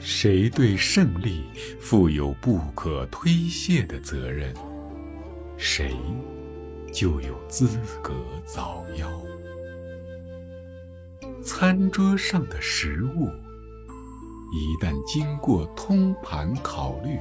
[0.00, 1.44] 谁对胜利
[1.78, 4.52] 负有不可推卸的责任，
[5.56, 5.94] 谁
[6.92, 7.68] 就有资
[8.02, 9.06] 格早夭。
[11.42, 13.26] 餐桌上的食物，
[14.52, 17.18] 一旦经过通盘考虑，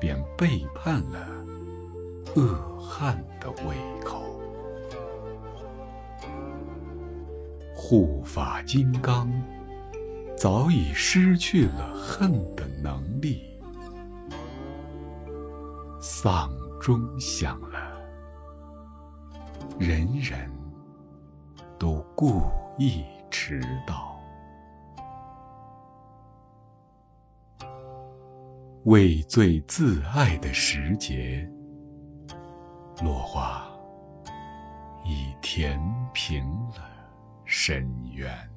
[0.00, 1.28] 便背叛了
[2.36, 4.22] 恶汉的胃口。
[7.74, 9.30] 护法金刚。
[10.36, 13.42] 早已失去了恨的能力，
[16.00, 17.69] 丧钟响了，
[19.80, 20.38] 人人
[21.78, 22.42] 都故
[22.76, 24.20] 意迟到，
[28.84, 31.50] 为最自爱的时节，
[33.02, 33.66] 落花
[35.02, 35.80] 已填
[36.12, 36.86] 平了
[37.46, 38.49] 深渊。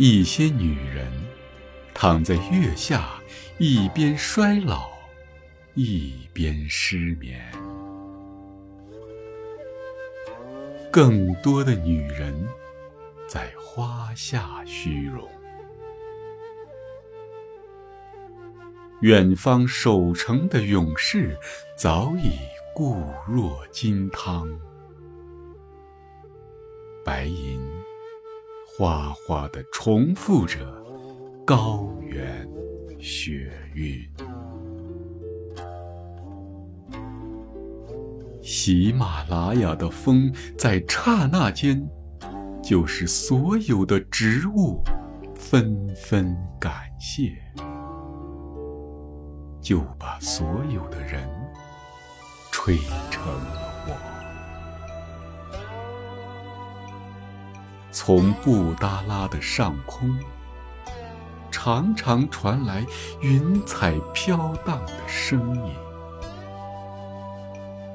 [0.00, 1.10] 一些女人
[1.92, 3.20] 躺在月下，
[3.58, 4.88] 一边衰老，
[5.74, 7.36] 一边失眠；
[10.92, 12.46] 更多的女人
[13.26, 15.28] 在花下虚荣。
[19.00, 21.36] 远方守城的勇士
[21.76, 22.38] 早已
[22.72, 24.48] 固若金汤，
[27.04, 27.60] 白银
[28.78, 30.60] 哗哗地重复着
[31.44, 32.48] 高原
[33.00, 34.08] 雪韵。
[38.40, 41.84] 喜马拉雅的风在刹那间，
[42.62, 44.80] 就是所有的植物
[45.34, 47.36] 纷纷感谢。
[49.60, 51.28] 就把所有的人
[52.52, 52.76] 吹
[53.10, 54.17] 成了我。
[57.90, 60.18] 从布达拉的上空，
[61.50, 62.84] 常常传来
[63.20, 65.74] 云彩飘荡的声音。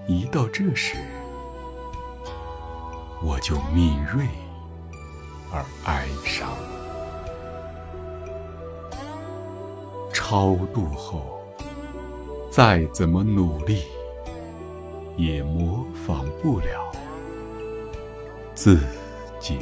[0.08, 0.98] 一到这时，
[3.22, 4.28] 我就敏锐
[5.52, 6.50] 而哀伤。
[10.12, 11.40] 超度后。
[12.52, 13.86] 再怎么努力，
[15.18, 16.92] 也模仿不了
[18.54, 18.78] 自
[19.40, 19.58] 己。